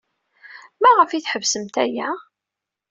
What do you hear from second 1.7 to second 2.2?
aya?